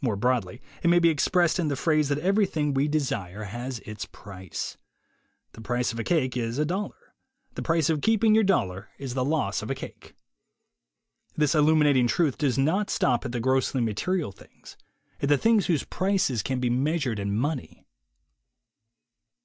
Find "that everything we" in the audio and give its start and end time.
2.08-2.86